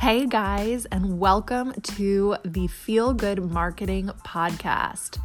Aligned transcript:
Hey 0.00 0.24
guys, 0.24 0.86
and 0.86 1.20
welcome 1.20 1.74
to 1.74 2.36
the 2.42 2.68
Feel 2.68 3.12
Good 3.12 3.52
Marketing 3.52 4.10
Podcast. 4.24 5.18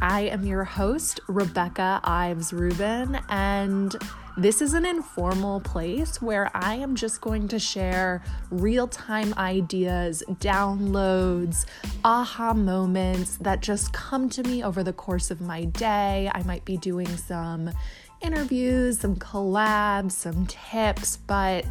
I 0.00 0.20
am 0.20 0.44
your 0.46 0.62
host, 0.62 1.18
Rebecca 1.26 2.00
Ives 2.04 2.52
Rubin, 2.52 3.18
and 3.28 3.96
this 4.36 4.62
is 4.62 4.72
an 4.72 4.86
informal 4.86 5.58
place 5.58 6.22
where 6.22 6.48
I 6.54 6.76
am 6.76 6.94
just 6.94 7.20
going 7.20 7.48
to 7.48 7.58
share 7.58 8.22
real 8.52 8.86
time 8.86 9.34
ideas, 9.34 10.22
downloads, 10.34 11.66
aha 12.04 12.54
moments 12.54 13.36
that 13.38 13.62
just 13.62 13.92
come 13.92 14.28
to 14.30 14.44
me 14.44 14.62
over 14.62 14.84
the 14.84 14.92
course 14.92 15.32
of 15.32 15.40
my 15.40 15.64
day. 15.64 16.30
I 16.32 16.44
might 16.44 16.64
be 16.64 16.76
doing 16.76 17.08
some 17.16 17.72
interviews, 18.22 19.00
some 19.00 19.16
collabs, 19.16 20.12
some 20.12 20.46
tips, 20.46 21.16
but 21.16 21.64